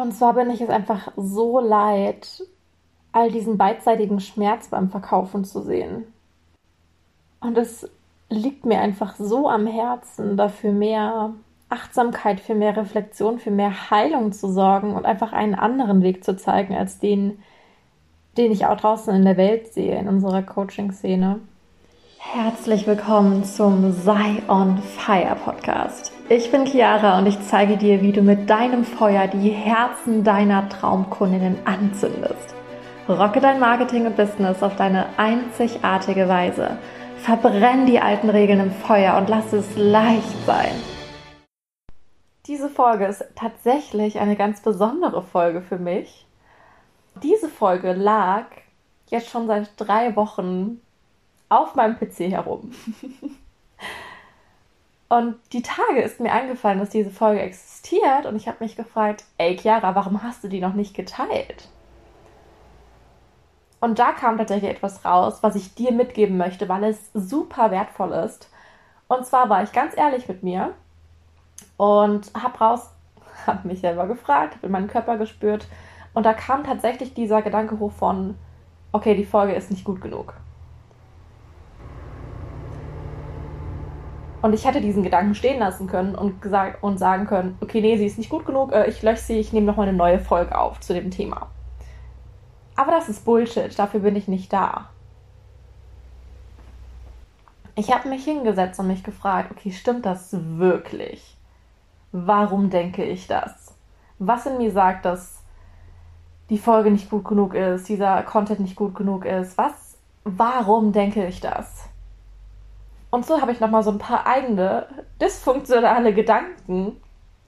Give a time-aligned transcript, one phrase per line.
[0.00, 2.42] Und zwar bin ich es einfach so leid,
[3.12, 6.04] all diesen beidseitigen Schmerz beim Verkaufen zu sehen.
[7.40, 7.86] Und es
[8.30, 11.34] liegt mir einfach so am Herzen, dafür mehr
[11.68, 16.34] Achtsamkeit, für mehr Reflexion, für mehr Heilung zu sorgen und einfach einen anderen Weg zu
[16.34, 17.42] zeigen als den,
[18.38, 21.40] den ich auch draußen in der Welt sehe, in unserer Coaching-Szene.
[22.16, 26.19] Herzlich willkommen zum Sei on Fire Podcast.
[26.32, 30.68] Ich bin Chiara und ich zeige dir, wie du mit deinem Feuer die Herzen deiner
[30.68, 32.54] Traumkundinnen anzündest.
[33.08, 36.78] Rocke dein Marketing und Business auf deine einzigartige Weise.
[37.16, 40.70] Verbrenn die alten Regeln im Feuer und lass es leicht sein.
[42.46, 46.26] Diese Folge ist tatsächlich eine ganz besondere Folge für mich.
[47.24, 48.46] Diese Folge lag
[49.08, 50.80] jetzt schon seit drei Wochen
[51.48, 52.70] auf meinem PC herum.
[55.10, 59.24] und die Tage ist mir eingefallen, dass diese Folge existiert und ich habe mich gefragt,
[59.38, 61.68] ey Chiara, warum hast du die noch nicht geteilt?
[63.80, 68.12] Und da kam tatsächlich etwas raus, was ich dir mitgeben möchte, weil es super wertvoll
[68.12, 68.50] ist.
[69.08, 70.74] Und zwar war ich ganz ehrlich mit mir
[71.76, 72.90] und habe raus,
[73.48, 75.66] habe mich selber gefragt, habe in meinen Körper gespürt
[76.14, 78.36] und da kam tatsächlich dieser Gedanke hoch von,
[78.92, 80.34] okay, die Folge ist nicht gut genug.
[84.42, 87.96] Und ich hätte diesen Gedanken stehen lassen können und, gesagt, und sagen können, okay, nee,
[87.96, 90.56] sie ist nicht gut genug, äh, ich lösche sie, ich nehme nochmal eine neue Folge
[90.56, 91.48] auf zu dem Thema.
[92.76, 94.88] Aber das ist Bullshit, dafür bin ich nicht da.
[97.74, 101.36] Ich habe mich hingesetzt und mich gefragt, okay, stimmt das wirklich?
[102.12, 103.74] Warum denke ich das?
[104.18, 105.42] Was in mir sagt, dass
[106.48, 109.56] die Folge nicht gut genug ist, dieser Content nicht gut genug ist?
[109.56, 111.89] Was, warum denke ich das?
[113.10, 114.86] Und so habe ich nochmal so ein paar eigene
[115.20, 117.00] dysfunktionale Gedanken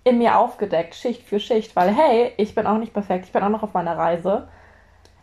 [0.05, 3.43] in mir aufgedeckt, Schicht für Schicht, weil hey, ich bin auch nicht perfekt, ich bin
[3.43, 4.49] auch noch auf meiner Reise.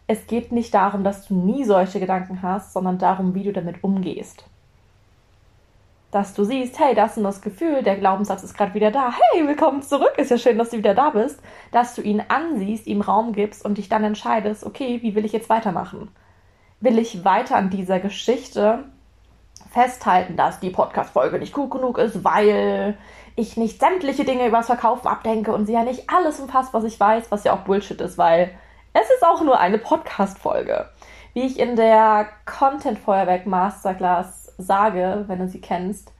[0.07, 3.83] Es geht nicht darum, dass du nie solche Gedanken hast, sondern darum, wie du damit
[3.83, 4.45] umgehst.
[6.11, 9.11] Dass du siehst, hey, das ist das Gefühl, der Glaubenssatz ist gerade wieder da.
[9.11, 11.39] Hey, willkommen zurück, ist ja schön, dass du wieder da bist.
[11.71, 15.33] Dass du ihn ansiehst, ihm Raum gibst und dich dann entscheidest, okay, wie will ich
[15.33, 16.09] jetzt weitermachen?
[16.79, 18.85] Will ich weiter an dieser Geschichte
[19.71, 22.97] festhalten, dass die Podcast-Folge nicht gut genug ist, weil
[23.35, 26.99] ich nicht sämtliche Dinge übers Verkaufen abdenke und sie ja nicht alles umfasst, was ich
[26.99, 28.51] weiß, was ja auch Bullshit ist, weil
[28.93, 30.89] es ist auch nur eine Podcast-Folge.
[31.33, 36.11] Wie ich in der Content-Feuerwerk Masterclass sage, wenn du sie kennst,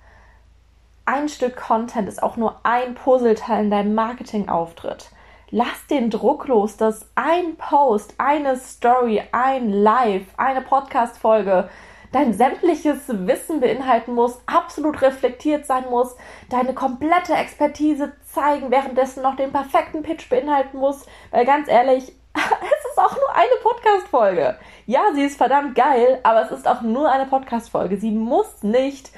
[1.05, 5.09] ein Stück Content ist auch nur ein Puzzleteil in deinem Marketing-Auftritt.
[5.49, 11.67] Lass den Druck los, dass ein Post, eine Story, ein Live, eine Podcast-Folge
[12.11, 16.15] dein sämtliches Wissen beinhalten muss, absolut reflektiert sein muss,
[16.49, 22.91] deine komplette Expertise zeigen, währenddessen noch den perfekten Pitch beinhalten muss, weil ganz ehrlich, es
[22.91, 24.57] ist auch nur eine Podcast-Folge.
[24.85, 27.97] Ja, sie ist verdammt geil, aber es ist auch nur eine Podcast-Folge.
[27.97, 29.11] Sie muss nicht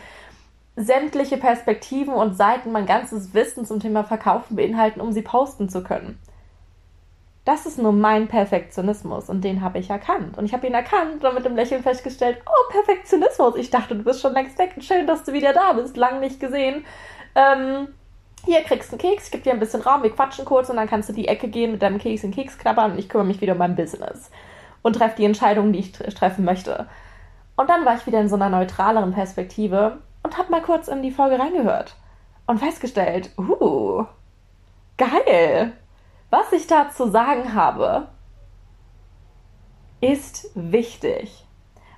[0.76, 5.84] sämtliche Perspektiven und Seiten, mein ganzes Wissen zum Thema Verkaufen beinhalten, um sie posten zu
[5.84, 6.18] können.
[7.44, 10.38] Das ist nur mein Perfektionismus und den habe ich erkannt.
[10.38, 13.56] Und ich habe ihn erkannt und mit dem Lächeln festgestellt, oh, Perfektionismus.
[13.56, 14.76] Ich dachte, du bist schon längst weg.
[14.80, 15.98] Schön, dass du wieder da bist.
[15.98, 16.86] Lang nicht gesehen.
[17.34, 17.88] Ähm,
[18.46, 20.76] hier kriegst du einen Keks, ich gebe dir ein bisschen Raum, wir quatschen kurz und
[20.76, 23.28] dann kannst du die Ecke gehen mit deinem Keks in Keks knabbern und ich kümmere
[23.28, 24.32] mich wieder um mein Business
[24.82, 26.88] und treffe die Entscheidungen, die ich treffen möchte.
[27.56, 31.04] Und dann war ich wieder in so einer neutraleren Perspektive und habe mal kurz in
[31.04, 31.96] die Folge reingehört
[32.48, 34.06] und festgestellt, uh,
[34.98, 35.74] geil.
[36.32, 38.08] Was ich da zu sagen habe,
[40.00, 41.46] ist wichtig.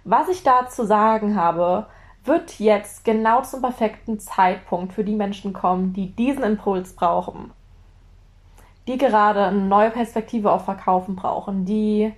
[0.06, 1.86] Was ich da zu sagen habe,
[2.24, 7.52] wird jetzt genau zum perfekten Zeitpunkt für die Menschen kommen, die diesen Impuls brauchen.
[8.88, 12.12] Die gerade eine neue Perspektive auf Verkaufen brauchen, die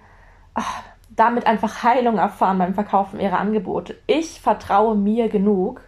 [0.54, 3.98] ach, damit einfach Heilung erfahren beim Verkaufen ihrer Angebote.
[4.08, 5.82] Ich vertraue mir genug,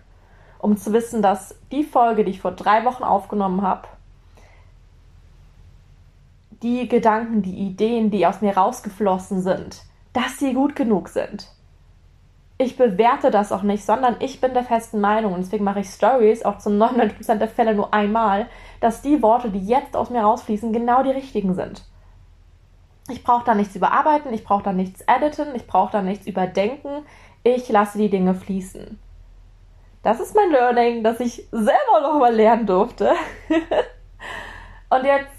[0.60, 3.88] um zu wissen, dass die Folge, die ich vor drei Wochen aufgenommen habe,
[6.64, 9.84] die Gedanken, die Ideen, die aus mir rausgeflossen sind,
[10.14, 11.48] dass sie gut genug sind.
[12.60, 15.90] Ich bewerte das auch nicht, sondern ich bin der festen Meinung und deswegen mache ich
[15.90, 18.48] Stories auch zu 99% der Fälle nur einmal,
[18.80, 21.84] dass die Worte, die jetzt aus mir rausfließen, genau die richtigen sind.
[23.10, 27.06] Ich brauche da nichts überarbeiten, ich brauche da nichts editen, ich brauche da nichts überdenken,
[27.44, 29.00] ich lasse die Dinge fließen.
[30.02, 33.14] Das ist mein Learning, das ich selber noch mal lernen durfte.
[34.90, 35.37] und jetzt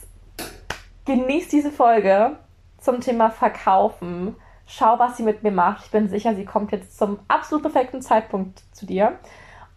[1.09, 2.37] genießt diese Folge
[2.77, 4.37] zum Thema Verkaufen.
[4.67, 5.87] Schau, was sie mit mir macht.
[5.87, 9.19] Ich bin sicher, sie kommt jetzt zum absolut perfekten Zeitpunkt zu dir.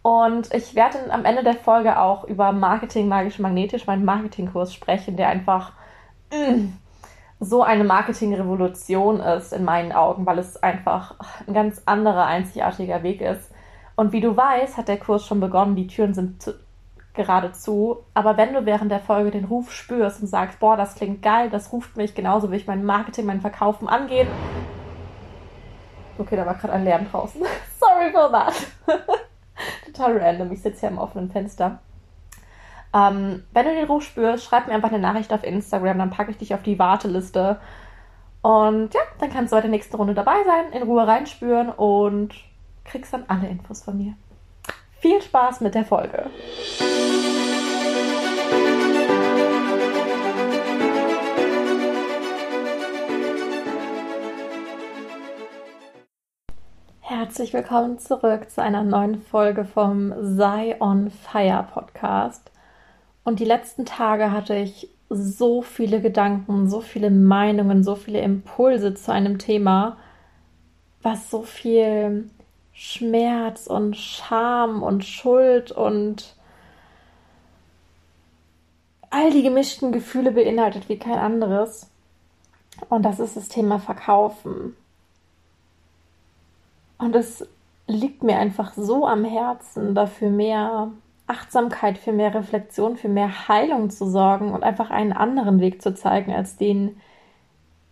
[0.02, 5.16] Und ich werde am Ende der Folge auch über Marketing magisch magnetisch, meinen Marketingkurs sprechen,
[5.16, 5.72] der einfach
[7.40, 11.14] so eine Marketingrevolution ist in meinen Augen, weil es einfach
[11.46, 13.50] ein ganz anderer, einzigartiger Weg ist.
[13.96, 16.54] Und wie du weißt, hat der Kurs schon begonnen, die Türen sind
[17.14, 17.98] zu, gerade zu.
[18.14, 21.50] Aber wenn du während der Folge den Ruf spürst und sagst, boah, das klingt geil,
[21.50, 24.28] das ruft mich genauso, wie ich mein Marketing, mein Verkaufen angehen.
[26.18, 27.42] Okay, da war gerade ein Lärm draußen.
[27.80, 28.54] Sorry for that.
[29.86, 30.52] Total random.
[30.52, 31.78] Ich sitze hier am offenen Fenster.
[32.94, 36.30] Ähm, wenn du den Ruf spürst, schreib mir einfach eine Nachricht auf Instagram, dann packe
[36.30, 37.58] ich dich auf die Warteliste.
[38.42, 42.34] Und ja, dann kannst du bei der nächsten Runde dabei sein, in Ruhe reinspüren und
[42.84, 44.14] kriegst dann alle Infos von mir.
[44.98, 46.30] Viel Spaß mit der Folge.
[57.24, 62.50] Herzlich willkommen zurück zu einer neuen Folge vom Sei on Fire Podcast.
[63.22, 68.94] Und die letzten Tage hatte ich so viele Gedanken, so viele Meinungen, so viele Impulse
[68.94, 69.98] zu einem Thema,
[71.00, 72.28] was so viel
[72.72, 76.34] Schmerz und Scham und Schuld und
[79.10, 81.88] all die gemischten Gefühle beinhaltet wie kein anderes.
[82.88, 84.74] Und das ist das Thema Verkaufen.
[87.02, 87.44] Und es
[87.88, 90.92] liegt mir einfach so am Herzen, dafür mehr
[91.26, 95.94] Achtsamkeit, für mehr Reflexion, für mehr Heilung zu sorgen und einfach einen anderen Weg zu
[95.94, 97.00] zeigen als den,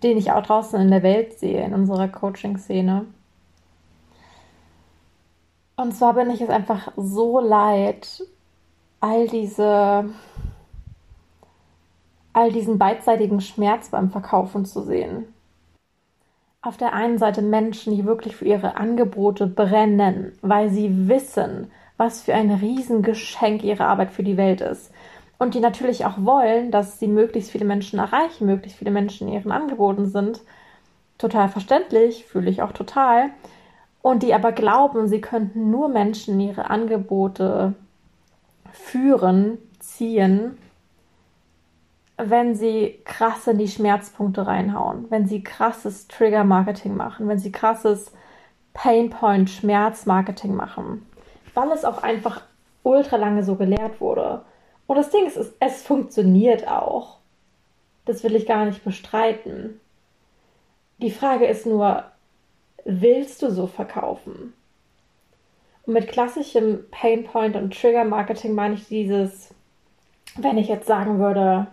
[0.04, 3.06] den ich auch draußen in der Welt sehe, in unserer Coaching-Szene.
[5.74, 8.22] Und zwar bin ich es einfach so leid,
[9.00, 10.08] all diese,
[12.32, 15.34] all diesen beidseitigen Schmerz beim Verkaufen zu sehen.
[16.62, 22.20] Auf der einen Seite Menschen, die wirklich für ihre Angebote brennen, weil sie wissen, was
[22.20, 24.92] für ein Riesengeschenk ihre Arbeit für die Welt ist.
[25.38, 29.34] Und die natürlich auch wollen, dass sie möglichst viele Menschen erreichen, möglichst viele Menschen in
[29.34, 30.42] ihren Angeboten sind.
[31.16, 33.30] Total verständlich, fühle ich auch total.
[34.02, 37.72] Und die aber glauben, sie könnten nur Menschen in ihre Angebote
[38.70, 40.58] führen, ziehen,
[42.24, 48.12] wenn sie krass in die Schmerzpunkte reinhauen, wenn sie krasses Trigger-Marketing machen, wenn sie krasses
[48.74, 51.06] Painpoint-Schmerz-Marketing machen
[51.54, 52.42] weil es auch einfach
[52.82, 54.42] ultra lange so gelehrt wurde.
[54.86, 57.18] Und das Ding ist, es, es funktioniert auch.
[58.04, 59.80] Das will ich gar nicht bestreiten.
[60.98, 62.04] Die Frage ist nur,
[62.84, 64.54] willst du so verkaufen?
[65.86, 69.54] Und mit klassischem Painpoint und Trigger Marketing meine ich dieses,
[70.36, 71.68] wenn ich jetzt sagen würde,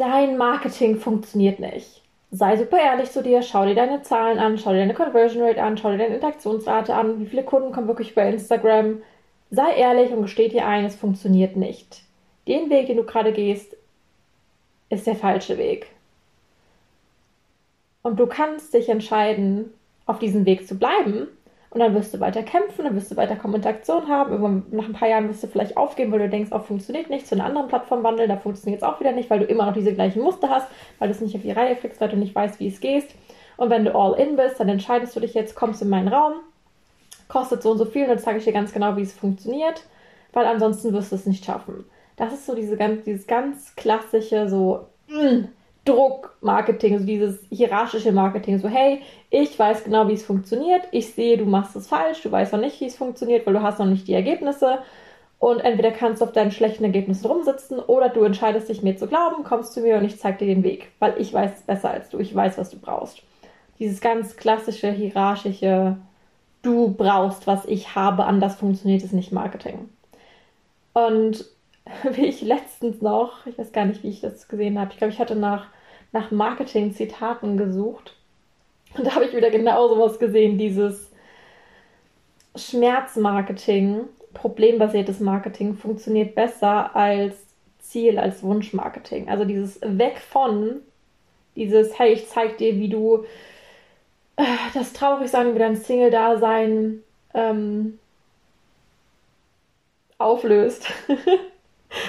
[0.00, 2.00] dein Marketing funktioniert nicht
[2.30, 5.62] sei super ehrlich zu dir, schau dir deine Zahlen an, schau dir deine Conversion Rate
[5.62, 9.02] an, schau dir deine Interaktionsrate an, wie viele Kunden kommen wirklich über Instagram.
[9.50, 12.02] Sei ehrlich und gesteh dir ein, es funktioniert nicht.
[12.46, 13.76] Den Weg, den du gerade gehst,
[14.90, 15.88] ist der falsche Weg.
[18.02, 19.72] Und du kannst dich entscheiden,
[20.06, 21.28] auf diesem Weg zu bleiben
[21.70, 24.64] und dann wirst du weiter kämpfen, dann wirst du weiter Kommunikation haben.
[24.72, 27.36] Nach ein paar Jahren wirst du vielleicht aufgeben, weil du denkst, oh, funktioniert nicht, zu
[27.36, 29.94] einer anderen Plattform wandeln, da funktioniert es auch wieder nicht, weil du immer noch diese
[29.94, 30.66] gleichen Muster hast,
[30.98, 33.06] weil du es nicht auf die Reihe kriegst, weil du nicht weißt, wie es geht.
[33.56, 36.32] Und wenn du all in bist, dann entscheidest du dich jetzt, kommst in meinen Raum,
[37.28, 39.84] kostet so und so viel, und dann zeige ich dir ganz genau, wie es funktioniert,
[40.32, 41.84] weil ansonsten wirst du es nicht schaffen.
[42.16, 45.44] Das ist so diese ganz, dieses ganz klassische, so, mm,
[45.84, 51.38] Druckmarketing, so dieses hierarchische Marketing, so hey, ich weiß genau, wie es funktioniert, ich sehe,
[51.38, 53.86] du machst es falsch, du weißt noch nicht, wie es funktioniert, weil du hast noch
[53.86, 54.80] nicht die Ergebnisse
[55.38, 59.06] und entweder kannst du auf deinen schlechten Ergebnissen rumsitzen oder du entscheidest dich mir zu
[59.06, 61.90] glauben, kommst zu mir und ich zeige dir den Weg, weil ich weiß es besser
[61.90, 63.22] als du, ich weiß, was du brauchst.
[63.78, 65.96] Dieses ganz klassische hierarchische,
[66.60, 69.88] du brauchst, was ich habe, anders funktioniert es nicht Marketing.
[70.92, 71.46] Und
[72.12, 75.12] wie ich letztens noch, ich weiß gar nicht, wie ich das gesehen habe, ich glaube,
[75.12, 75.68] ich hatte nach,
[76.12, 78.14] nach Marketing-Zitaten gesucht.
[78.96, 81.10] Und da habe ich wieder genau sowas gesehen, dieses
[82.56, 84.04] Schmerzmarketing,
[84.34, 87.36] problembasiertes Marketing funktioniert besser als
[87.78, 89.28] Ziel, als Wunschmarketing.
[89.28, 90.80] Also dieses Weg von,
[91.56, 93.24] dieses, hey, ich zeig dir, wie du
[94.36, 94.44] äh,
[94.74, 97.02] das Traurigsein über dein Single-Dasein
[97.34, 97.98] ähm,
[100.18, 100.86] auflöst.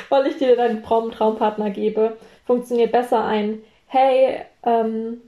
[0.10, 5.22] weil ich dir deinen Traum Traumpartner gebe, funktioniert besser ein, hey, ähm,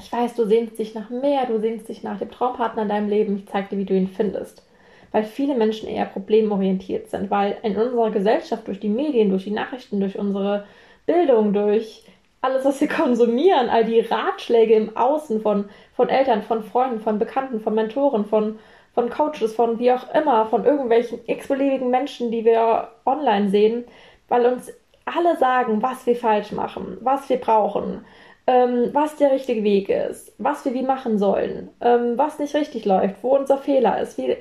[0.00, 3.08] ich weiß, du sehnst dich nach mehr, du sehnst dich nach dem Traumpartner in deinem
[3.08, 4.62] Leben, ich zeig dir, wie du ihn findest.
[5.10, 9.50] Weil viele Menschen eher problemorientiert sind, weil in unserer Gesellschaft durch die Medien, durch die
[9.50, 10.66] Nachrichten, durch unsere
[11.06, 12.04] Bildung, durch
[12.40, 17.18] alles, was wir konsumieren, all die Ratschläge im Außen von, von Eltern, von Freunden, von
[17.18, 18.58] Bekannten, von Mentoren, von
[18.98, 23.84] von Coaches, von wie auch immer, von irgendwelchen x-beliebigen Menschen, die wir online sehen,
[24.26, 24.72] weil uns
[25.04, 28.04] alle sagen, was wir falsch machen, was wir brauchen,
[28.48, 32.86] ähm, was der richtige Weg ist, was wir wie machen sollen, ähm, was nicht richtig
[32.86, 34.18] läuft, wo unser Fehler ist.
[34.18, 34.36] Wir,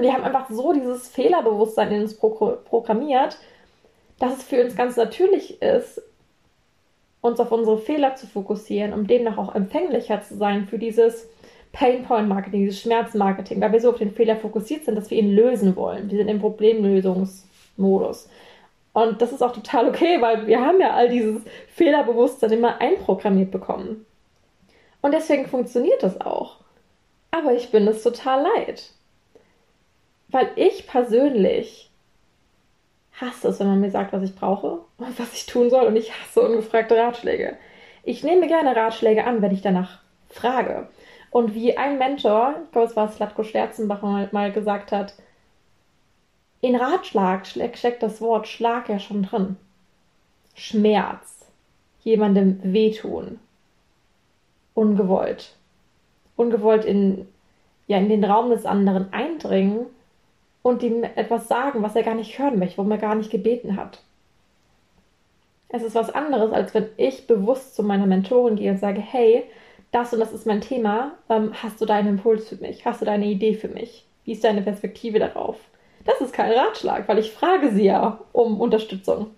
[0.00, 2.30] wir haben einfach so dieses Fehlerbewusstsein in uns pro
[2.64, 3.36] programmiert,
[4.18, 6.00] dass es für uns ganz natürlich ist,
[7.20, 11.28] uns auf unsere Fehler zu fokussieren, um demnach auch empfänglicher zu sein für dieses
[11.78, 15.76] Painpoint-Marketing, dieses Schmerzmarketing, weil wir so auf den Fehler fokussiert sind, dass wir ihn lösen
[15.76, 16.10] wollen.
[16.10, 18.28] Wir sind im Problemlösungsmodus.
[18.92, 23.52] Und das ist auch total okay, weil wir haben ja all dieses Fehlerbewusstsein immer einprogrammiert
[23.52, 24.04] bekommen.
[25.02, 26.56] Und deswegen funktioniert das auch.
[27.30, 28.90] Aber ich bin es total leid.
[30.30, 31.90] Weil ich persönlich
[33.20, 35.86] hasse es, wenn man mir sagt, was ich brauche und was ich tun soll.
[35.86, 37.56] Und ich hasse ungefragte Ratschläge.
[38.02, 40.88] Ich nehme gerne Ratschläge an, wenn ich danach frage.
[41.30, 45.14] Und wie ein Mentor, ich glaube, es war Slatko Sterzenbach, mal, mal gesagt hat,
[46.60, 49.56] in Ratschlag steckt das Wort Schlag ja schon drin.
[50.54, 51.46] Schmerz.
[52.02, 53.38] Jemandem wehtun.
[54.74, 55.54] Ungewollt.
[56.36, 57.28] Ungewollt in,
[57.86, 59.86] ja, in den Raum des anderen eindringen
[60.62, 63.76] und ihm etwas sagen, was er gar nicht hören möchte, worum er gar nicht gebeten
[63.76, 64.02] hat.
[65.68, 69.44] Es ist was anderes, als wenn ich bewusst zu meiner Mentorin gehe und sage, hey,
[69.90, 72.84] das und das ist mein Thema, ähm, hast du deinen Impuls für mich?
[72.84, 74.06] Hast du deine Idee für mich?
[74.24, 75.56] Wie ist deine Perspektive darauf?
[76.04, 79.30] Das ist kein Ratschlag, weil ich frage sie ja um Unterstützung.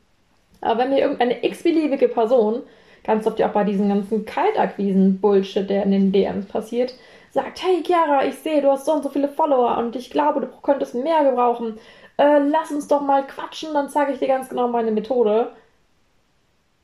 [0.61, 2.62] Aber wenn mir irgendeine x-beliebige Person,
[3.04, 6.95] ganz oft ja auch bei diesen ganzen Kaltakquisen-Bullshit, der in den DMs passiert,
[7.30, 10.40] sagt, hey Chiara, ich sehe, du hast so und so viele Follower und ich glaube,
[10.40, 11.78] du könntest mehr gebrauchen.
[12.19, 15.52] Äh, lass uns doch mal quatschen, dann zeige ich dir ganz genau meine Methode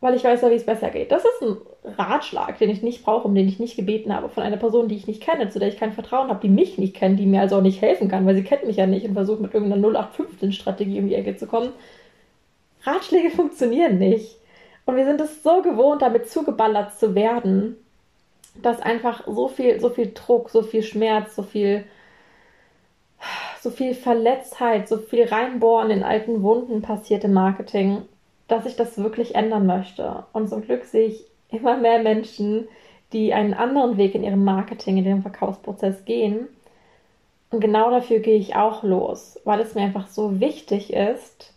[0.06, 1.10] weil ich weiß ja, wie es besser geht.
[1.10, 1.56] Das ist ein
[1.98, 4.94] Ratschlag, den ich nicht brauche, um den ich nicht gebeten habe, von einer Person, die
[4.94, 7.40] ich nicht kenne, zu der ich kein Vertrauen habe, die mich nicht kennt, die mir
[7.40, 9.88] also auch nicht helfen kann, weil sie kennt mich ja nicht und versucht mit irgendeiner
[9.88, 11.70] 0815-Strategie um die Ecke zu kommen.
[12.84, 14.36] Ratschläge funktionieren nicht.
[14.84, 17.74] Und wir sind es so gewohnt, damit zugeballert zu werden,
[18.62, 21.82] dass einfach so viel, so viel Druck, so viel Schmerz, so viel,
[23.60, 28.02] so viel Verletztheit, so viel Reinbohren in alten Wunden passiert im Marketing
[28.48, 30.24] dass ich das wirklich ändern möchte.
[30.32, 32.68] Und zum Glück sehe ich immer mehr Menschen,
[33.12, 36.48] die einen anderen Weg in ihrem Marketing, in ihrem Verkaufsprozess gehen.
[37.50, 41.52] Und genau dafür gehe ich auch los, weil es mir einfach so wichtig ist,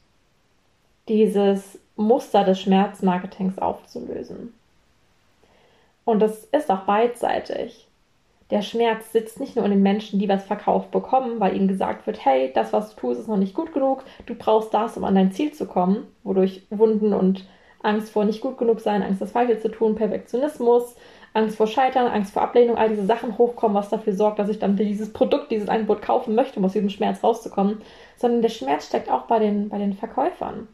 [1.08, 4.54] dieses Muster des Schmerzmarketings aufzulösen.
[6.06, 7.89] Und das ist auch beidseitig
[8.52, 12.08] der Schmerz sitzt nicht nur in den Menschen, die was verkauft bekommen, weil ihnen gesagt
[12.08, 15.04] wird, hey, das, was du tust, ist noch nicht gut genug, du brauchst das, um
[15.04, 17.46] an dein Ziel zu kommen, wodurch Wunden und
[17.82, 20.96] Angst vor nicht gut genug sein, Angst, das Falsche zu tun, Perfektionismus,
[21.34, 24.58] Angst vor Scheitern, Angst vor Ablehnung, all diese Sachen hochkommen, was dafür sorgt, dass ich
[24.58, 27.82] dann dieses Produkt, dieses Angebot kaufen möchte, um aus diesem Schmerz rauszukommen,
[28.18, 30.68] sondern der Schmerz steckt auch bei den, bei den Verkäufern.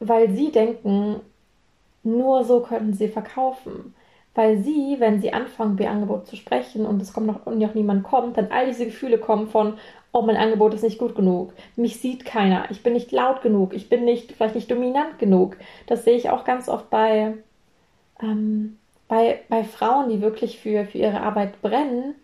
[0.00, 1.20] Weil sie denken,
[2.02, 3.94] nur so könnten sie verkaufen
[4.38, 7.74] weil sie, wenn sie anfangen, über ihr Angebot zu sprechen und es kommt noch, noch
[7.74, 9.74] niemand kommt, dann all diese Gefühle kommen von,
[10.12, 13.74] oh, mein Angebot ist nicht gut genug, mich sieht keiner, ich bin nicht laut genug,
[13.74, 15.56] ich bin nicht, vielleicht nicht dominant genug.
[15.88, 17.34] Das sehe ich auch ganz oft bei,
[18.22, 18.78] ähm,
[19.08, 22.14] bei, bei Frauen, die wirklich für, für ihre Arbeit brennen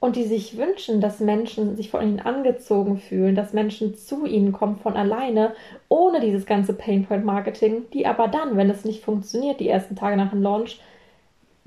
[0.00, 4.52] und die sich wünschen, dass Menschen sich von ihnen angezogen fühlen, dass Menschen zu ihnen
[4.52, 5.52] kommen von alleine,
[5.90, 10.30] ohne dieses ganze Painpoint-Marketing, die aber dann, wenn es nicht funktioniert, die ersten Tage nach
[10.30, 10.80] dem Launch,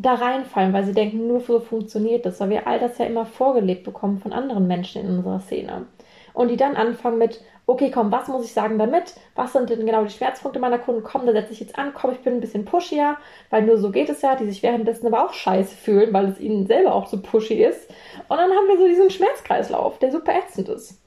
[0.01, 3.25] da reinfallen, weil sie denken, nur so funktioniert das, weil wir all das ja immer
[3.25, 5.85] vorgelebt bekommen von anderen Menschen in unserer Szene.
[6.33, 9.15] Und die dann anfangen mit, okay, komm, was muss ich sagen damit?
[9.35, 11.03] Was sind denn genau die Schmerzpunkte meiner Kunden?
[11.03, 13.17] Komm, da setze ich jetzt an, komm, ich bin ein bisschen pushier,
[13.49, 16.39] weil nur so geht es ja, die sich währenddessen aber auch scheiße fühlen, weil es
[16.39, 17.89] ihnen selber auch so pushy ist.
[18.27, 20.99] Und dann haben wir so diesen Schmerzkreislauf, der super ätzend ist.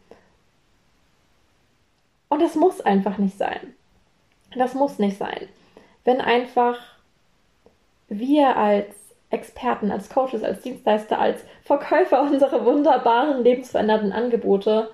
[2.28, 3.74] Und das muss einfach nicht sein.
[4.56, 5.48] Das muss nicht sein.
[6.04, 6.93] Wenn einfach
[8.08, 8.94] wir als
[9.30, 14.90] Experten, als Coaches, als Dienstleister, als Verkäufer unserer wunderbaren, lebensverändernden Angebote,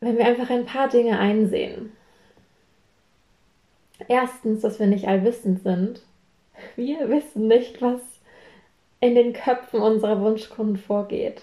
[0.00, 1.92] wenn wir einfach ein paar Dinge einsehen.
[4.08, 6.02] Erstens, dass wir nicht allwissend sind.
[6.76, 8.00] Wir wissen nicht, was
[9.00, 11.42] in den Köpfen unserer Wunschkunden vorgeht.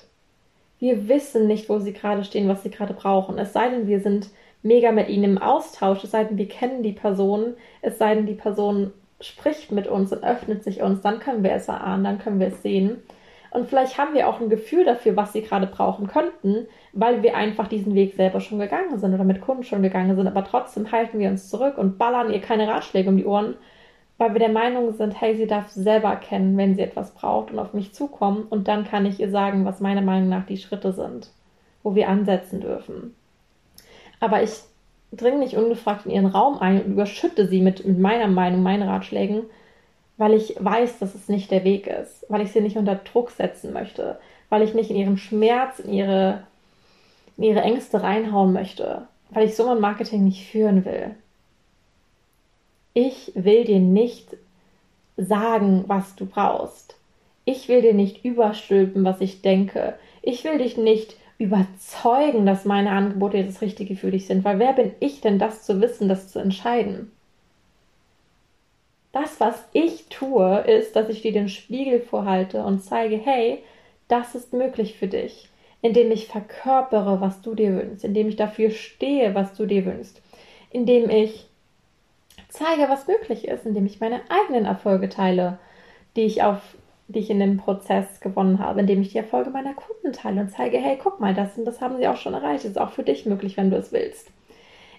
[0.79, 3.37] Wir wissen nicht, wo sie gerade stehen, was sie gerade brauchen.
[3.37, 4.29] Es sei denn, wir sind
[4.63, 8.25] mega mit ihnen im Austausch, es sei denn, wir kennen die Person, es sei denn,
[8.25, 12.19] die Person spricht mit uns und öffnet sich uns, dann können wir es erahnen, dann
[12.19, 13.01] können wir es sehen.
[13.49, 17.35] Und vielleicht haben wir auch ein Gefühl dafür, was sie gerade brauchen könnten, weil wir
[17.35, 20.27] einfach diesen Weg selber schon gegangen sind oder mit Kunden schon gegangen sind.
[20.27, 23.55] Aber trotzdem halten wir uns zurück und ballern ihr keine Ratschläge um die Ohren,
[24.17, 27.59] weil wir der Meinung sind, hey, sie darf selber erkennen, wenn sie etwas braucht und
[27.59, 28.43] auf mich zukommen.
[28.43, 31.31] Und dann kann ich ihr sagen, was meiner Meinung nach die Schritte sind,
[31.83, 33.15] wo wir ansetzen dürfen.
[34.19, 34.51] Aber ich
[35.11, 38.87] dringe nicht ungefragt in ihren Raum ein und überschütte sie mit, mit meiner Meinung, meinen
[38.87, 39.43] Ratschlägen,
[40.17, 43.31] weil ich weiß, dass es nicht der Weg ist, weil ich sie nicht unter Druck
[43.31, 46.43] setzen möchte, weil ich nicht in ihren Schmerz, in ihre,
[47.37, 51.15] in ihre Ängste reinhauen möchte, weil ich so ein Marketing nicht führen will.
[52.93, 54.35] Ich will dir nicht
[55.17, 56.95] sagen, was du brauchst.
[57.45, 59.97] Ich will dir nicht überstülpen, was ich denke.
[60.21, 64.73] Ich will dich nicht überzeugen, dass meine Angebote das Richtige für dich sind, weil wer
[64.73, 67.11] bin ich denn, das zu wissen, das zu entscheiden?
[69.11, 73.63] Das, was ich tue, ist, dass ich dir den Spiegel vorhalte und zeige, hey,
[74.07, 75.49] das ist möglich für dich,
[75.81, 80.21] indem ich verkörpere, was du dir wünschst, indem ich dafür stehe, was du dir wünschst,
[80.71, 81.47] indem ich
[82.49, 85.59] zeige, was möglich ist, indem ich meine eigenen Erfolge teile,
[86.15, 86.61] die ich auf
[87.07, 90.51] die ich in dem Prozess gewonnen habe, indem ich die Erfolge meiner Kunden teile und
[90.51, 92.91] zeige, hey, guck mal, das und das haben sie auch schon erreicht, das ist auch
[92.91, 94.29] für dich möglich, wenn du es willst.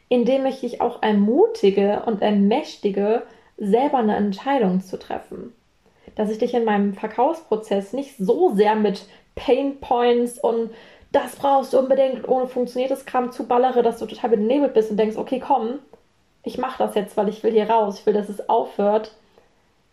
[0.08, 3.24] Indem ich dich auch ermutige und ermächtige,
[3.58, 5.52] selber eine Entscheidung zu treffen.
[6.14, 10.70] Dass ich dich in meinem Verkaufsprozess nicht so sehr mit Pain Points und
[11.12, 15.16] das brauchst du unbedingt ohne funktioniertes Kram zuballere, dass du total benebelt bist und denkst,
[15.16, 15.78] okay, komm,
[16.42, 19.12] ich mache das jetzt, weil ich will hier raus, ich will, dass es aufhört,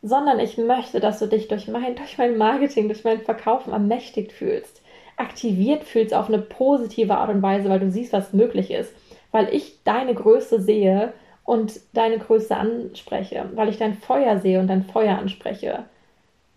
[0.01, 4.31] sondern ich möchte, dass du dich durch mein, durch mein Marketing, durch mein Verkaufen ermächtigt
[4.31, 4.81] fühlst,
[5.17, 8.93] aktiviert fühlst auf eine positive Art und Weise, weil du siehst, was möglich ist,
[9.31, 14.67] weil ich deine Größe sehe und deine Größe anspreche, weil ich dein Feuer sehe und
[14.67, 15.85] dein Feuer anspreche,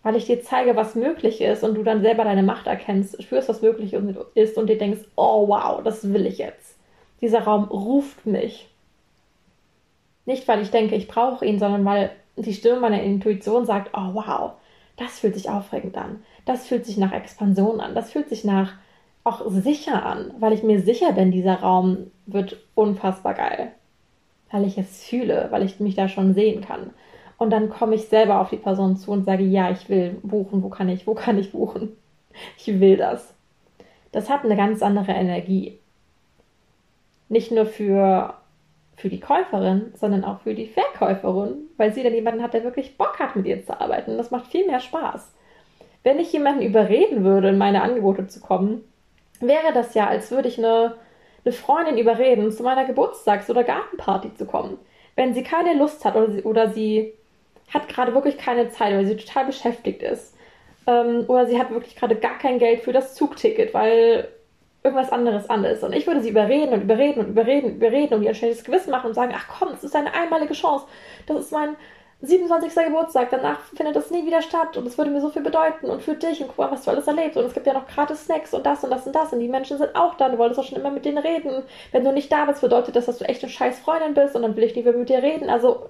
[0.03, 3.49] weil ich dir zeige, was möglich ist und du dann selber deine Macht erkennst, spürst,
[3.49, 3.93] was möglich
[4.35, 6.77] ist und dir denkst, oh wow, das will ich jetzt.
[7.21, 8.69] Dieser Raum ruft mich.
[10.25, 12.11] Nicht, weil ich denke, ich brauche ihn, sondern weil
[12.45, 14.51] die Stimme meiner Intuition sagt, oh wow,
[14.97, 16.23] das fühlt sich aufregend an.
[16.45, 17.95] Das fühlt sich nach Expansion an.
[17.95, 18.73] Das fühlt sich nach
[19.23, 23.71] auch sicher an, weil ich mir sicher bin, dieser Raum wird unfassbar geil.
[24.51, 26.91] Weil ich es fühle, weil ich mich da schon sehen kann.
[27.37, 30.63] Und dann komme ich selber auf die Person zu und sage, ja, ich will buchen,
[30.63, 31.93] wo kann ich, wo kann ich buchen?
[32.57, 33.33] Ich will das.
[34.11, 35.77] Das hat eine ganz andere Energie.
[37.27, 38.33] Nicht nur für
[38.99, 42.97] für die Käuferin, sondern auch für die Verkäuferin, weil sie dann jemanden hat, der wirklich
[42.97, 44.17] Bock hat, mit ihr zu arbeiten.
[44.17, 45.33] Das macht viel mehr Spaß.
[46.03, 48.83] Wenn ich jemanden überreden würde, in meine Angebote zu kommen,
[49.39, 50.95] wäre das ja, als würde ich eine,
[51.45, 54.77] eine Freundin überreden, zu meiner Geburtstags- oder Gartenparty zu kommen.
[55.15, 57.13] Wenn sie keine Lust hat oder sie, oder sie
[57.73, 60.35] hat gerade wirklich keine Zeit, weil sie total beschäftigt ist.
[60.87, 64.29] Ähm, oder sie hat wirklich gerade gar kein Geld für das Zugticket, weil
[64.83, 65.83] irgendwas anderes an ist.
[65.83, 68.63] Und ich würde sie überreden und überreden und überreden und überreden und ihr ein schlechtes
[68.63, 70.85] Gewissen machen und sagen, ach komm, es ist eine einmalige Chance.
[71.27, 71.75] Das ist mein
[72.21, 72.85] 27.
[72.85, 76.01] Geburtstag, danach findet das nie wieder statt und es würde mir so viel bedeuten und
[76.01, 78.25] für dich und guck mal, was du alles erlebst und es gibt ja noch gratis
[78.25, 80.59] Snacks und das und das und das und die Menschen sind auch da, du wolltest
[80.59, 81.63] auch schon immer mit denen reden.
[81.93, 84.41] Wenn du nicht da bist, bedeutet das, dass du echt eine scheiß Freundin bist und
[84.41, 85.49] dann will ich nie mehr mit dir reden.
[85.49, 85.89] Also,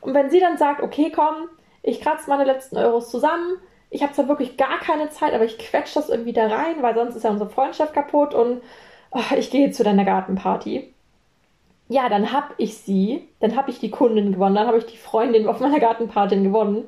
[0.00, 1.48] und wenn sie dann sagt, okay, komm,
[1.82, 3.58] ich kratze meine letzten Euros zusammen,
[3.94, 6.96] ich habe zwar wirklich gar keine Zeit, aber ich quetsche das irgendwie da rein, weil
[6.96, 8.60] sonst ist ja unsere Freundschaft kaputt und
[9.12, 10.92] oh, ich gehe zu deiner Gartenparty.
[11.88, 14.96] Ja, dann habe ich sie, dann habe ich die Kundin gewonnen, dann habe ich die
[14.96, 16.84] Freundin auf meiner Gartenparty gewonnen.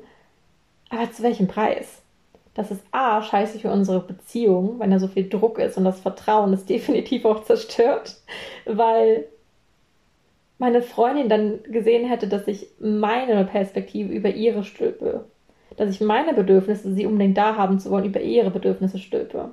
[0.89, 2.01] Aber zu welchem Preis?
[2.55, 6.01] Das ist A, scheiße für unsere Beziehung, wenn da so viel Druck ist und das
[6.01, 8.17] Vertrauen ist definitiv auch zerstört,
[8.65, 9.27] weil
[10.57, 15.23] meine Freundin dann gesehen hätte, dass ich meine Perspektive über ihre stülpe
[15.77, 19.51] dass ich meine Bedürfnisse, sie unbedingt da haben zu wollen, über ihre Bedürfnisse stülpe.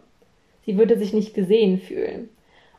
[0.66, 2.30] Sie würde sich nicht gesehen fühlen.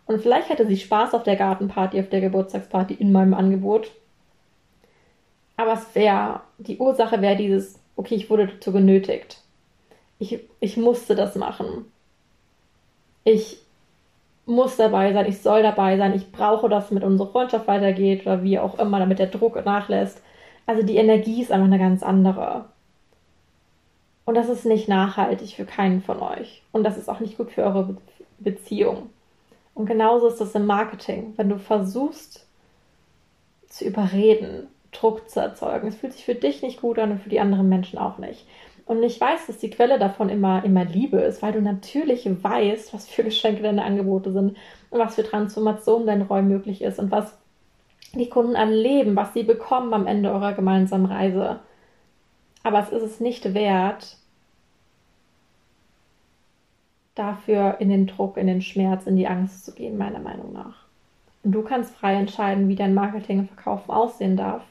[0.08, 3.92] Und vielleicht hätte sie Spaß auf der Gartenparty, auf der Geburtstagsparty in meinem Angebot.
[5.58, 9.42] Aber es wäre, die Ursache wäre dieses, okay, ich wurde dazu genötigt.
[10.20, 11.86] Ich, ich musste das machen.
[13.24, 13.58] Ich
[14.46, 18.44] muss dabei sein, ich soll dabei sein, ich brauche das, damit unsere Freundschaft weitergeht oder
[18.44, 20.22] wie auch immer, damit der Druck nachlässt.
[20.68, 22.66] Also die Energie ist einfach eine ganz andere.
[24.26, 26.64] Und das ist nicht nachhaltig für keinen von euch.
[26.72, 27.98] Und das ist auch nicht gut für eure Be
[28.38, 29.10] Beziehung.
[29.74, 31.34] Und genauso ist das im Marketing.
[31.38, 32.46] Wenn du versuchst
[33.70, 37.30] zu überreden, Druck zu erzeugen, es fühlt sich für dich nicht gut an und für
[37.30, 38.46] die anderen Menschen auch nicht.
[38.86, 42.94] Und ich weiß, dass die Quelle davon immer, immer Liebe ist, weil du natürlich weißt,
[42.94, 44.58] was für Geschenke deine Angebote sind
[44.92, 47.38] und was für Transformation dein Räumen möglich ist und was
[48.14, 51.60] die Kunden erleben, was sie bekommen am Ende eurer gemeinsamen Reise.
[52.66, 54.18] Aber es ist es nicht wert,
[57.14, 60.88] dafür in den Druck, in den Schmerz, in die Angst zu gehen, meiner Meinung nach.
[61.44, 64.64] Und du kannst frei entscheiden, wie dein Marketing und Verkaufen aussehen darf.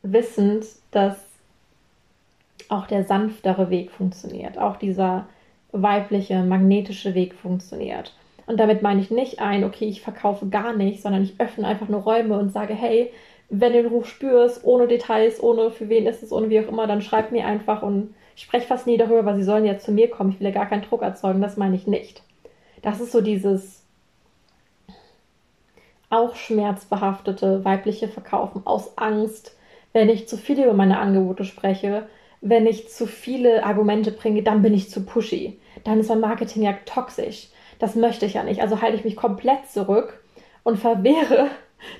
[0.00, 1.18] Wissend, dass
[2.70, 5.26] auch der sanftere Weg funktioniert, auch dieser
[5.70, 8.14] weibliche, magnetische Weg funktioniert.
[8.46, 11.90] Und damit meine ich nicht ein, okay, ich verkaufe gar nicht, sondern ich öffne einfach
[11.90, 13.12] nur Räume und sage, hey,
[13.48, 16.68] wenn du den Ruf spürst, ohne Details, ohne für wen ist es, ohne wie auch
[16.68, 19.78] immer, dann schreib mir einfach und ich spreche fast nie darüber, weil sie sollen ja
[19.78, 20.30] zu mir kommen.
[20.30, 22.22] Ich will ja gar keinen Druck erzeugen, das meine ich nicht.
[22.82, 23.84] Das ist so dieses
[26.10, 29.56] auch schmerzbehaftete weibliche Verkaufen aus Angst,
[29.92, 32.06] wenn ich zu viel über meine Angebote spreche,
[32.40, 35.58] wenn ich zu viele Argumente bringe, dann bin ich zu pushy.
[35.84, 37.48] Dann ist mein Marketing ja toxisch.
[37.78, 38.60] Das möchte ich ja nicht.
[38.60, 40.22] Also halte ich mich komplett zurück
[40.62, 41.48] und verwehre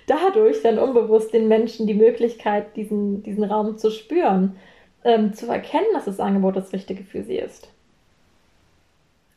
[0.06, 4.56] dadurch dann unbewusst den Menschen die Möglichkeit, diesen, diesen Raum zu spüren,
[5.04, 7.68] ähm, zu erkennen, dass das Angebot das Richtige für sie ist.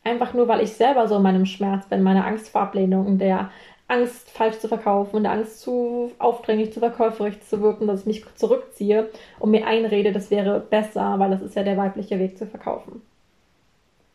[0.02, 3.18] Einfach nur, weil ich selber so in meinem Schmerz bin, meine Angst vor Ablehnung, in
[3.18, 3.50] der
[3.86, 8.06] Angst, falsch zu verkaufen, in der Angst, zu aufdringlich, zu verkäuferisch zu wirken, dass ich
[8.06, 12.38] mich zurückziehe und mir einrede, das wäre besser, weil das ist ja der weibliche Weg
[12.38, 13.02] zu verkaufen.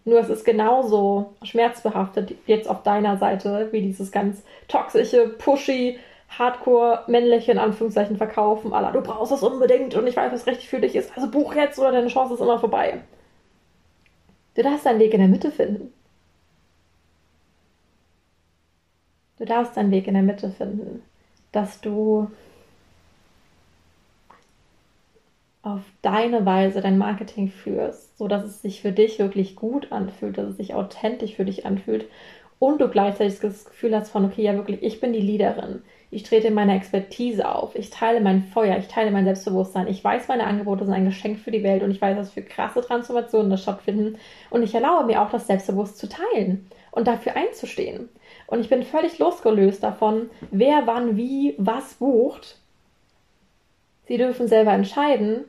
[0.05, 5.99] Nur es ist genauso schmerzbehaftet jetzt auf deiner Seite wie dieses ganz toxische, pushy,
[6.37, 8.73] hardcore männliche in Anführungszeichen verkaufen.
[8.73, 11.15] Alla, du brauchst das unbedingt und ich weiß, was richtig für dich ist.
[11.15, 13.01] Also buch jetzt oder deine Chance ist immer vorbei.
[14.55, 15.93] Du darfst deinen Weg in der Mitte finden.
[19.37, 21.03] Du darfst deinen Weg in der Mitte finden,
[21.51, 22.31] dass du
[25.61, 30.37] auf deine Weise dein Marketing führst, so dass es sich für dich wirklich gut anfühlt,
[30.37, 32.07] dass es sich authentisch für dich anfühlt
[32.59, 35.81] und du gleichzeitig das Gefühl hast von, okay, ja wirklich, ich bin die Leaderin.
[36.15, 37.75] Ich trete meine Expertise auf.
[37.75, 38.77] Ich teile mein Feuer.
[38.77, 39.89] Ich teile mein Selbstbewusstsein.
[39.89, 42.41] Ich weiß, meine Angebote sind ein Geschenk für die Welt und ich weiß, was für
[42.41, 44.17] krasse Transformationen da stattfinden.
[44.49, 48.07] Und ich erlaube mir auch, das selbstbewusst zu teilen und dafür einzustehen.
[48.47, 52.59] Und ich bin völlig losgelöst davon, wer wann wie was bucht.
[54.07, 55.43] Sie dürfen selber entscheiden,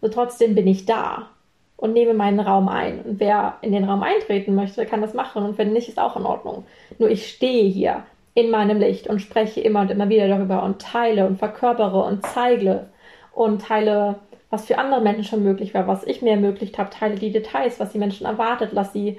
[0.00, 1.30] so trotzdem bin ich da
[1.76, 3.02] und nehme meinen Raum ein.
[3.02, 6.16] Und wer in den Raum eintreten möchte, kann das machen und wenn nicht, ist auch
[6.16, 6.66] in Ordnung.
[6.98, 8.02] Nur ich stehe hier
[8.34, 12.24] in meinem Licht und spreche immer und immer wieder darüber und teile und verkörpere und
[12.24, 12.88] zeige
[13.32, 14.16] und teile,
[14.50, 17.80] was für andere Menschen schon möglich war, was ich mir ermöglicht habe, teile die Details,
[17.80, 19.18] was die Menschen erwartet, lass sie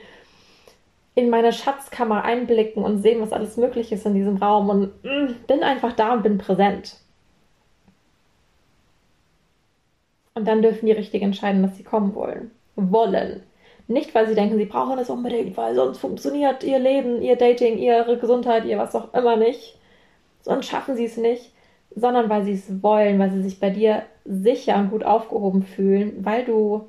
[1.15, 5.45] in meine Schatzkammer einblicken und sehen, was alles möglich ist in diesem Raum und mm,
[5.47, 6.95] bin einfach da und bin präsent.
[10.33, 12.51] Und dann dürfen die richtig entscheiden, dass sie kommen wollen.
[12.75, 13.43] Wollen.
[13.89, 17.79] Nicht, weil sie denken, sie brauchen es unbedingt, weil sonst funktioniert ihr Leben, ihr Dating,
[17.79, 19.79] ihre Gesundheit, ihr was auch immer nicht.
[20.43, 21.51] Sonst schaffen sie es nicht.
[21.95, 26.23] Sondern weil sie es wollen, weil sie sich bei dir sicher und gut aufgehoben fühlen,
[26.23, 26.87] weil du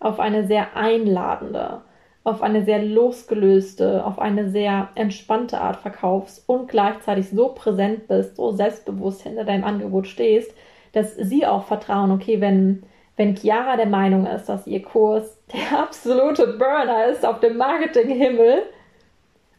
[0.00, 1.82] auf eine sehr einladende,
[2.24, 8.34] auf eine sehr losgelöste, auf eine sehr entspannte Art verkaufst und gleichzeitig so präsent bist,
[8.34, 10.52] so selbstbewusst hinter deinem Angebot stehst,
[10.90, 12.82] dass sie auch vertrauen, okay, wenn,
[13.16, 18.64] wenn Chiara der Meinung ist, dass ihr Kurs der absolute Burner ist auf dem Marketinghimmel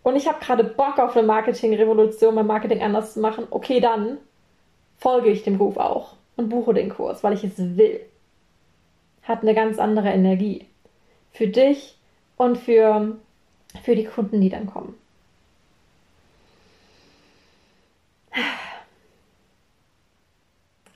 [0.04, 4.18] und ich habe gerade Bock auf eine Marketingrevolution, mein Marketing anders zu machen, okay, dann
[4.98, 8.02] folge ich dem Ruf auch und buche den Kurs, weil ich es will.
[9.24, 10.68] Hat eine ganz andere Energie.
[11.32, 11.98] Für dich
[12.38, 13.18] und für,
[13.84, 14.96] für die Kunden, die dann kommen.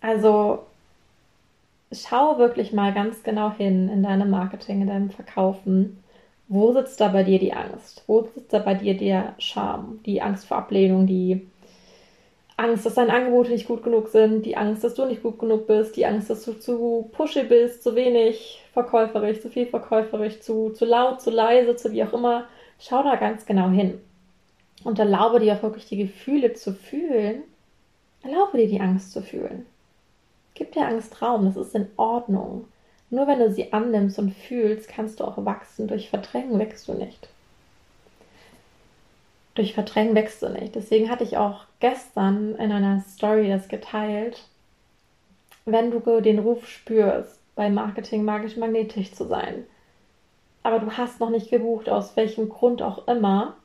[0.01, 0.65] Also
[1.91, 6.03] schau wirklich mal ganz genau hin in deinem Marketing, in deinem Verkaufen.
[6.47, 8.03] Wo sitzt da bei dir die Angst?
[8.07, 11.47] Wo sitzt da bei dir der Charme, die Angst vor Ablehnung, die
[12.57, 15.65] Angst, dass deine Angebote nicht gut genug sind, die Angst, dass du nicht gut genug
[15.67, 20.71] bist, die Angst, dass du zu pushy bist, zu wenig verkäuferisch, zu viel verkäuferisch, zu,
[20.71, 22.47] zu laut, zu leise, zu wie auch immer.
[22.79, 23.99] Schau da ganz genau hin.
[24.83, 27.43] Und erlaube dir auch wirklich die Gefühle zu fühlen.
[28.23, 29.65] Erlaube dir die Angst zu fühlen.
[30.59, 32.65] Gib der Angst Raum, das ist in Ordnung.
[33.09, 35.87] Nur wenn du sie annimmst und fühlst, kannst du auch wachsen.
[35.87, 37.29] Durch Verdrängen wächst du nicht.
[39.55, 40.75] Durch Verdrängen wächst du nicht.
[40.75, 44.43] Deswegen hatte ich auch gestern in einer Story das geteilt.
[45.63, 49.65] Wenn du den Ruf spürst, bei Marketing magisch magnetisch zu sein,
[50.61, 53.55] aber du hast noch nicht gebucht, aus welchem Grund auch immer,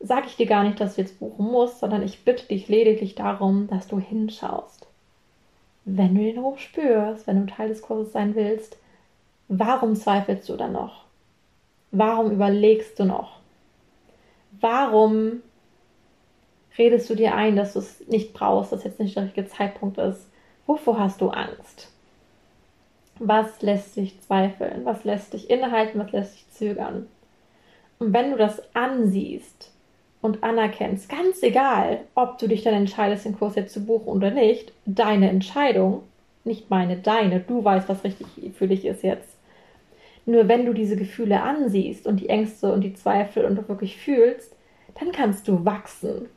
[0.00, 3.14] sage ich dir gar nicht, dass du jetzt buchen musst, sondern ich bitte dich lediglich
[3.14, 4.81] darum, dass du hinschaust
[5.84, 8.78] wenn du den Ruf spürst, wenn du Teil des Kurses sein willst,
[9.48, 11.04] warum zweifelst du dann noch?
[11.90, 13.40] Warum überlegst du noch?
[14.60, 15.42] Warum
[16.78, 19.98] redest du dir ein, dass du es nicht brauchst, dass jetzt nicht der richtige Zeitpunkt
[19.98, 20.28] ist?
[20.66, 21.90] Wovor hast du Angst?
[23.18, 24.84] Was lässt dich zweifeln?
[24.84, 26.00] Was lässt dich innehalten?
[26.00, 27.08] Was lässt dich zögern?
[27.98, 29.71] Und wenn du das ansiehst,
[30.22, 34.30] und anerkennst, ganz egal, ob du dich dann entscheidest, den Kurs jetzt zu buchen oder
[34.30, 36.04] nicht, deine Entscheidung,
[36.44, 39.36] nicht meine, deine, du weißt, was richtig für dich ist jetzt.
[40.24, 44.54] Nur wenn du diese Gefühle ansiehst und die Ängste und die Zweifel und wirklich fühlst,
[44.98, 46.28] dann kannst du wachsen.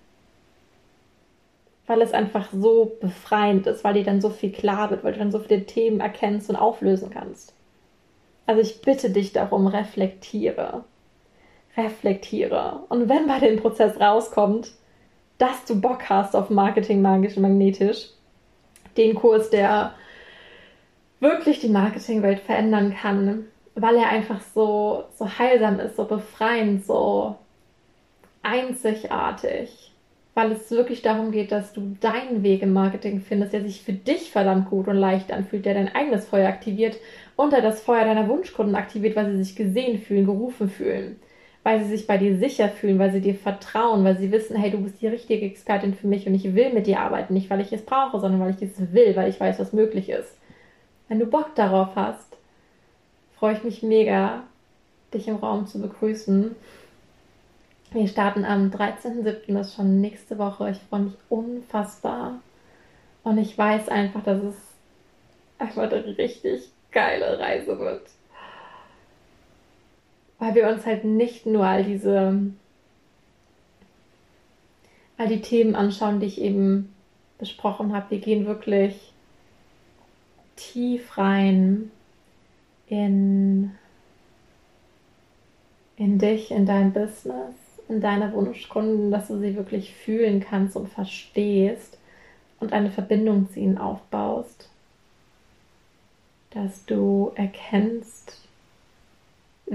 [1.85, 5.19] Weil es einfach so befreiend ist, weil dir dann so viel klar wird, weil du
[5.19, 7.53] dann so viele Themen erkennst und auflösen kannst.
[8.47, 10.83] Also ich bitte dich darum, reflektiere.
[11.77, 12.83] Reflektiere.
[12.89, 14.71] Und wenn bei dem Prozess rauskommt,
[15.37, 18.09] dass du Bock hast auf Marketing magisch und magnetisch,
[18.97, 19.93] den Kurs, der
[21.19, 27.35] wirklich die Marketingwelt verändern kann, weil er einfach so, so heilsam ist, so befreiend, so
[28.41, 29.91] einzigartig.
[30.33, 33.93] Weil es wirklich darum geht, dass du deinen Weg im Marketing findest, der sich für
[33.93, 36.97] dich verdammt gut und leicht anfühlt, der dein eigenes Feuer aktiviert
[37.37, 41.19] und der das Feuer deiner Wunschkunden aktiviert, weil sie sich gesehen fühlen, gerufen fühlen
[41.65, 44.69] weil sie sich bei dir sicher fühlen, weil sie dir vertrauen, weil sie wissen, hey,
[44.69, 47.59] du bist die richtige Expertin für mich und ich will mit dir arbeiten, nicht weil
[47.59, 50.37] ich es brauche, sondern weil ich es will, weil ich weiß, was möglich ist.
[51.07, 52.37] Wenn du Bock darauf hast,
[53.35, 54.43] freue ich mich mega,
[55.11, 56.55] dich im Raum zu begrüßen.
[57.93, 60.69] Wir starten am 13.07., das ist schon nächste Woche.
[60.69, 62.41] Ich freue mich unfassbar.
[63.23, 64.55] Und ich weiß einfach, dass es
[65.57, 68.14] einfach eine richtig geile Reise wird
[70.39, 72.41] weil wir uns halt nicht nur all diese,
[75.17, 76.93] all die Themen anschauen, die ich eben
[77.37, 78.11] besprochen habe.
[78.11, 79.13] Wir gehen wirklich
[80.55, 81.91] tief rein
[82.87, 83.71] in,
[85.97, 87.55] in dich, in dein Business,
[87.87, 91.97] in deine Wunschkunden, dass du sie wirklich fühlen kannst und verstehst
[92.59, 94.69] und eine Verbindung zu ihnen aufbaust.
[96.51, 98.44] Dass du erkennst,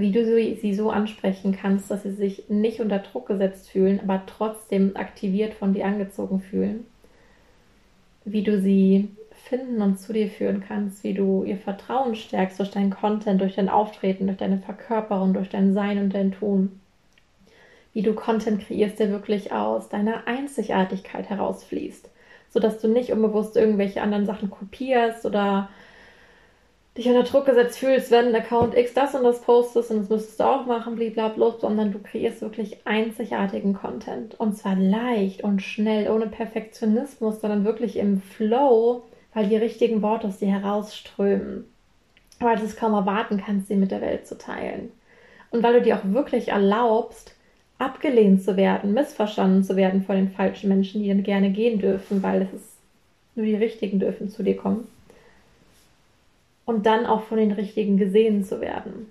[0.01, 4.23] wie du sie so ansprechen kannst, dass sie sich nicht unter Druck gesetzt fühlen, aber
[4.25, 6.85] trotzdem aktiviert von dir angezogen fühlen.
[8.25, 9.09] Wie du sie
[9.45, 13.55] finden und zu dir führen kannst, wie du ihr Vertrauen stärkst durch deinen Content, durch
[13.55, 16.79] dein Auftreten, durch deine Verkörperung, durch dein Sein und dein Tun.
[17.93, 22.09] Wie du Content kreierst, der wirklich aus deiner Einzigartigkeit herausfließt,
[22.49, 25.69] sodass du nicht unbewusst irgendwelche anderen Sachen kopierst oder
[26.97, 30.39] dich unter Druck gesetzt fühlst, wenn Account X das und das postest und das müsstest
[30.39, 34.37] du auch machen, blablabla, sondern du kreierst wirklich einzigartigen Content.
[34.39, 40.27] Und zwar leicht und schnell, ohne Perfektionismus, sondern wirklich im Flow, weil die richtigen Worte
[40.27, 41.65] aus dir herausströmen.
[42.39, 44.91] Weil du es kaum erwarten kannst, sie mit der Welt zu teilen.
[45.51, 47.35] Und weil du dir auch wirklich erlaubst,
[47.77, 52.21] abgelehnt zu werden, missverstanden zu werden von den falschen Menschen, die dann gerne gehen dürfen,
[52.21, 52.77] weil es ist
[53.35, 54.87] nur die richtigen dürfen zu dir kommen
[56.71, 59.07] und dann auch von den Richtigen gesehen zu werden,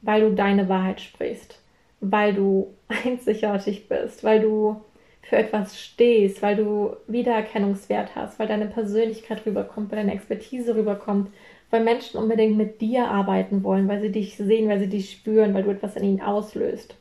[0.00, 1.60] weil du deine Wahrheit sprichst,
[2.00, 2.72] weil du
[3.04, 4.80] einzigartig bist, weil du
[5.20, 11.30] für etwas stehst, weil du Wiedererkennungswert hast, weil deine Persönlichkeit rüberkommt, weil deine Expertise rüberkommt,
[11.70, 15.54] weil Menschen unbedingt mit dir arbeiten wollen, weil sie dich sehen, weil sie dich spüren,
[15.54, 16.96] weil du etwas in ihnen auslöst,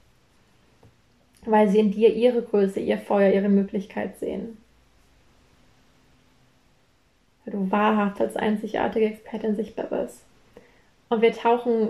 [1.45, 4.57] weil sie in dir ihre Größe, ihr Feuer, ihre Möglichkeit sehen
[7.51, 10.21] weil du wahrhaft als einzigartige Expertin sichtbar bist.
[11.09, 11.89] Und wir tauchen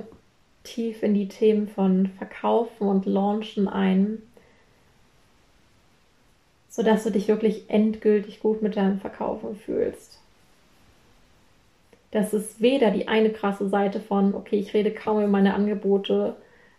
[0.64, 4.22] tief in die Themen von Verkaufen und Launchen ein,
[6.70, 10.20] sodass du dich wirklich endgültig gut mit deinem Verkaufen fühlst.
[12.12, 16.36] Das ist weder die eine krasse Seite von, okay, ich rede kaum über meine Angebote,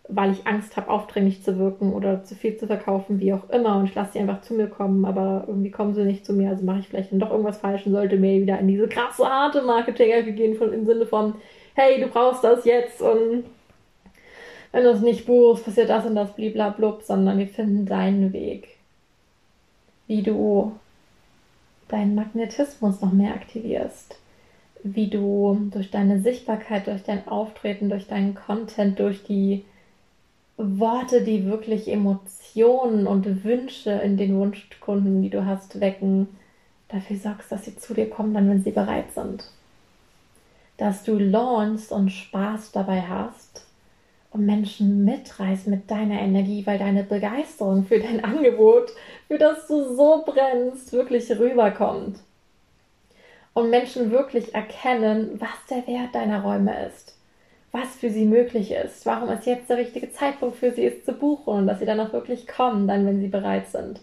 [0.08, 3.78] weil ich Angst habe, aufdringlich zu wirken oder zu viel zu verkaufen, wie auch immer.
[3.78, 6.50] Und ich lasse sie einfach zu mir kommen, aber irgendwie kommen sie nicht zu mir.
[6.50, 9.24] Also mache ich vielleicht dann doch irgendwas falsch und sollte mir wieder in diese krasse
[9.24, 11.34] harte Marketing-Ecke gehen, von, im Sinne von,
[11.74, 13.44] hey, du brauchst das jetzt und
[14.72, 18.68] wenn du es nicht buchst, passiert das und das, bliblablub, sondern wir finden deinen Weg,
[20.06, 20.72] wie du
[21.88, 24.16] deinen Magnetismus noch mehr aktivierst
[24.82, 29.64] wie du durch deine Sichtbarkeit, durch dein Auftreten, durch deinen Content, durch die
[30.78, 36.28] Worte, die wirklich Emotionen und Wünsche in den Wunschkunden, die du hast, wecken,
[36.88, 39.44] dafür sorgst, dass sie zu dir kommen, dann, wenn sie bereit sind.
[40.76, 43.66] Dass du launchst und Spaß dabei hast
[44.30, 48.92] und Menschen mitreißt mit deiner Energie, weil deine Begeisterung für dein Angebot,
[49.28, 52.18] für das du so brennst, wirklich rüberkommt.
[53.54, 57.11] Und Menschen wirklich erkennen, was der Wert deiner Räume ist
[57.72, 61.14] was für sie möglich ist, warum es jetzt der richtige Zeitpunkt für sie ist zu
[61.14, 64.00] buchen und dass sie dann auch wirklich kommen, dann wenn sie bereit sind.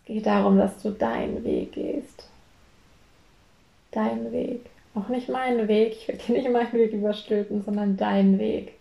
[0.00, 2.28] Es geht darum, dass du deinen Weg gehst.
[3.90, 4.60] Deinen Weg.
[4.94, 5.96] Auch nicht meinen Weg.
[5.98, 8.74] Ich will dir nicht meinen Weg überstülpen, sondern deinen Weg.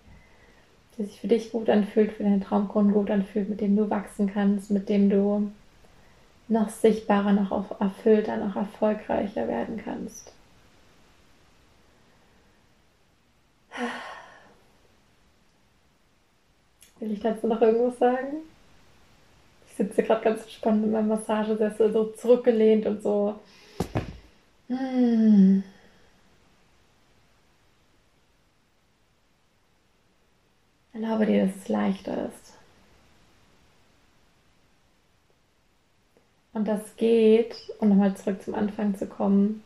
[0.98, 4.32] Der sich für dich gut anfühlt, für deinen Traumkunden gut anfühlt, mit dem du wachsen
[4.32, 5.52] kannst, mit dem du
[6.48, 10.32] noch sichtbarer, noch erfüllter, noch erfolgreicher werden kannst.
[17.00, 18.38] Will ich dazu noch irgendwas sagen?
[19.68, 23.40] Ich sitze gerade ganz entspannt in meinem Massagesessel, so zurückgelehnt und so.
[24.68, 25.64] Hm.
[30.94, 32.45] Erlaube dir, dass es leichter ist.
[36.56, 39.62] Und das geht, um nochmal zurück zum Anfang zu kommen,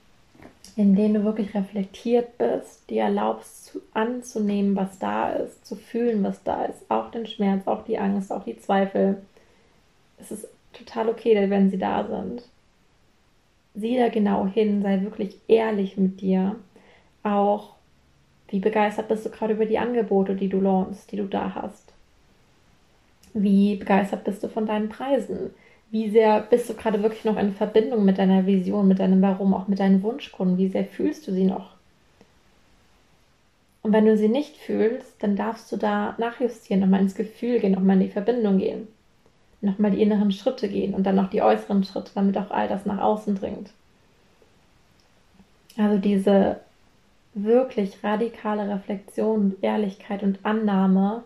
[0.75, 6.43] indem du wirklich reflektiert bist, dir erlaubst zu, anzunehmen, was da ist, zu fühlen, was
[6.43, 9.21] da ist, auch den Schmerz, auch die Angst, auch die Zweifel.
[10.17, 12.41] Es ist total okay, wenn sie da sind.
[13.75, 16.55] Sieh da genau hin, sei wirklich ehrlich mit dir.
[17.21, 17.75] Auch,
[18.47, 21.93] wie begeistert bist du gerade über die Angebote, die du launchst, die du da hast?
[23.35, 25.51] Wie begeistert bist du von deinen Preisen?
[25.91, 29.53] Wie sehr bist du gerade wirklich noch in Verbindung mit deiner Vision, mit deinem Warum,
[29.53, 30.57] auch mit deinen Wunschkunden?
[30.57, 31.71] Wie sehr fühlst du sie noch?
[33.81, 37.71] Und wenn du sie nicht fühlst, dann darfst du da nachjustieren, nochmal ins Gefühl gehen,
[37.71, 38.87] nochmal in die Verbindung gehen,
[39.61, 42.85] nochmal die inneren Schritte gehen und dann noch die äußeren Schritte, damit auch all das
[42.85, 43.71] nach außen dringt.
[45.77, 46.59] Also diese
[47.33, 51.23] wirklich radikale Reflexion Ehrlichkeit und Annahme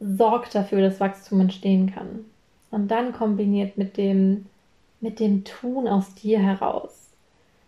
[0.00, 2.24] sorgt dafür, dass Wachstum entstehen kann.
[2.70, 4.46] Und dann kombiniert mit dem,
[5.00, 7.10] mit dem Tun aus dir heraus,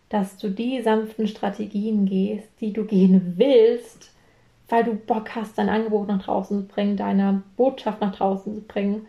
[0.08, 4.10] dass du die sanften Strategien gehst, die du gehen willst,
[4.68, 8.60] weil du Bock hast, dein Angebot nach draußen zu bringen, deine Botschaft nach draußen zu
[8.62, 9.06] bringen.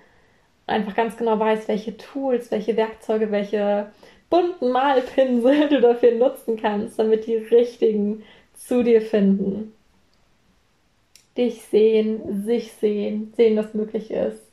[0.65, 3.91] Und einfach ganz genau weißt, welche Tools, welche Werkzeuge, welche
[4.29, 8.23] bunten Malpinsel du dafür nutzen kannst, damit die richtigen
[8.55, 9.73] zu dir finden.
[11.37, 14.52] Dich sehen, sich sehen, sehen, was möglich ist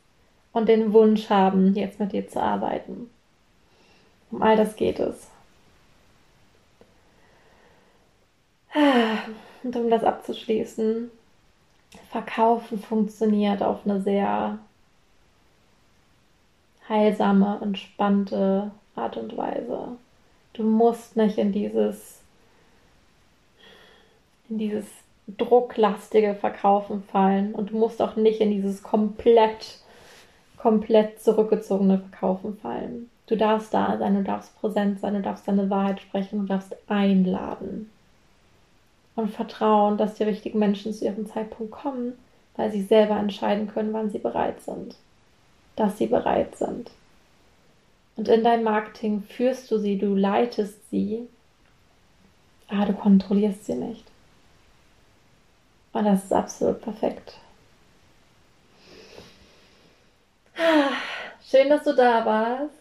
[0.53, 3.11] und den Wunsch haben, jetzt mit dir zu arbeiten.
[4.31, 5.29] Um all das geht es.
[9.63, 11.11] Und um das abzuschließen,
[12.11, 14.59] Verkaufen funktioniert auf eine sehr
[16.89, 19.97] heilsame, entspannte Art und Weise.
[20.53, 22.21] Du musst nicht in dieses,
[24.49, 24.87] in dieses
[25.29, 29.79] drucklastige Verkaufen fallen und du musst auch nicht in dieses komplett
[30.61, 33.11] komplett zurückgezogene Verkaufen fallen.
[33.27, 36.77] Du darfst da sein, du darfst präsent sein, du darfst deine Wahrheit sprechen, du darfst
[36.89, 37.91] einladen.
[39.17, 42.13] Und vertrauen, dass die richtigen Menschen zu ihrem Zeitpunkt kommen,
[42.57, 44.97] weil sie selber entscheiden können, wann sie bereit sind.
[45.77, 46.91] Dass sie bereit sind.
[48.17, 51.27] Und in dein Marketing führst du sie, du leitest sie,
[52.69, 54.05] aber du kontrollierst sie nicht.
[55.93, 57.39] Und das ist absolut perfekt.
[61.49, 62.75] Schön, dass du da warst.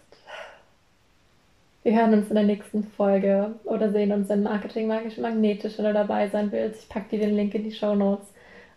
[1.84, 5.86] Wir hören uns in der nächsten Folge oder sehen uns in Marketing Magisch Magnetisch, wenn
[5.86, 6.84] du dabei sein willst.
[6.84, 8.28] Ich packe dir den Link in die Show Notes.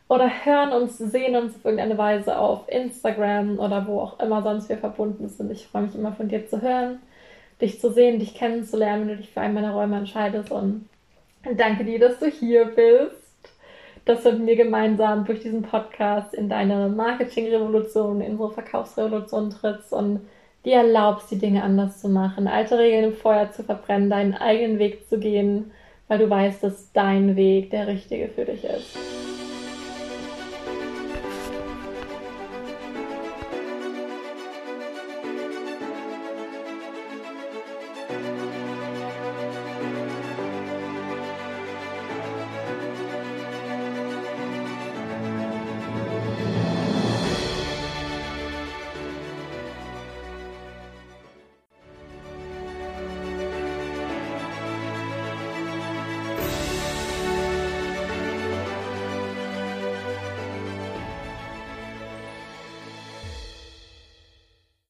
[0.08, 4.68] Oder hören uns, sehen uns auf irgendeine Weise auf Instagram oder wo auch immer sonst
[4.68, 5.50] wir verbunden sind.
[5.50, 7.00] Ich freue mich immer von dir zu hören,
[7.60, 10.52] dich zu sehen, dich kennenzulernen, wenn du dich für einen meiner Räume entscheidest.
[10.52, 10.88] Und
[11.56, 13.21] danke dir, dass du hier bist
[14.04, 19.92] dass du mit mir gemeinsam durch diesen Podcast in deine Marketing-Revolution, in unsere Verkaufsrevolution trittst
[19.92, 20.20] und
[20.64, 24.78] dir erlaubst, die Dinge anders zu machen, alte Regeln im Feuer zu verbrennen, deinen eigenen
[24.78, 25.70] Weg zu gehen,
[26.08, 29.31] weil du weißt, dass dein Weg der richtige für dich ist.